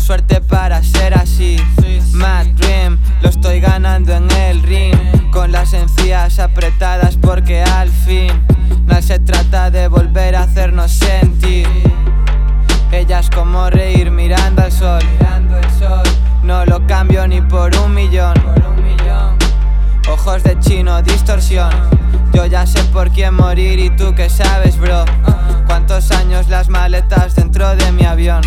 [0.00, 1.56] suerte para ser así.
[2.12, 4.96] Mad Dream, lo estoy ganando en el ring.
[5.30, 8.32] Con las encías apretadas porque al fin
[8.86, 11.68] no se trata de volver a hacernos sentir.
[12.90, 15.02] Ella es como reír mirando al sol.
[16.42, 18.34] No lo cambio ni por un millón.
[20.10, 21.70] Ojos de chino, distorsión.
[22.32, 25.04] Yo ya sé por quién morir y tú que sabes, bro.
[25.24, 25.62] Ah.
[25.66, 28.42] Cuántos años las maletas dentro de mi avión.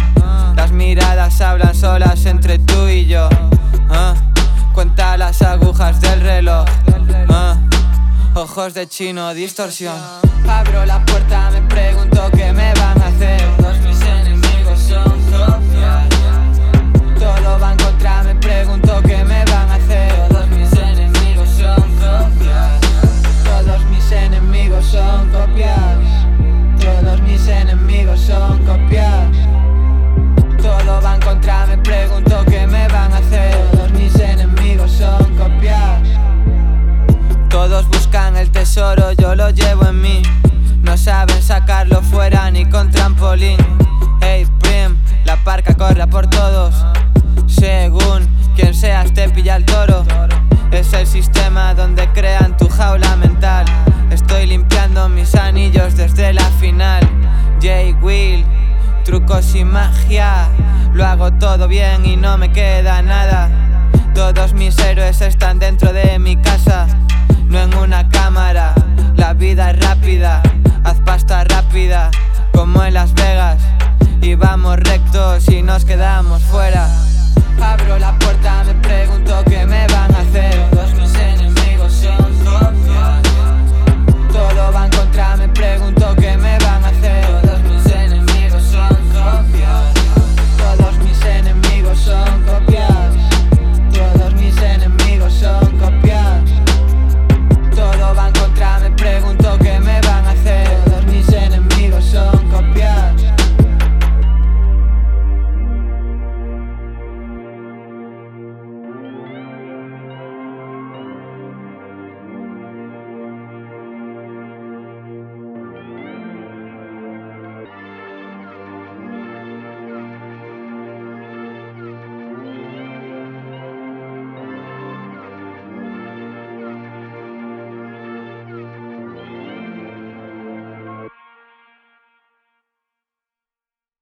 [0.56, 3.30] Las miradas hablan solas entre tú y yo
[4.74, 6.66] Cuenta las agujas del reloj.
[7.30, 7.56] Ah,
[8.34, 9.96] ojos de chino, distorsión.
[10.50, 12.73] Abro la puerta, me pregunto qué me
[38.44, 40.22] el tesoro, yo lo llevo en mí.
[40.82, 43.58] No saben sacarlo fuera ni con trampolín.
[44.20, 46.76] Hey, prim, la parca corre por todos.
[47.48, 50.04] Según quien seas, te pilla el toro.
[50.72, 53.66] Es el sistema donde crean tu jaula mental.
[54.12, 57.02] Estoy limpiando mis anillos desde la final.
[57.62, 57.98] J.
[58.02, 58.46] Will,
[59.06, 60.50] trucos y magia.
[60.94, 63.63] Lo hago todo bien y no me queda nada.
[71.24, 72.12] respuesta rápida,
[72.52, 73.62] como en Las Vegas.
[74.22, 76.73] Y vamos rectos y nos quedamos fuera.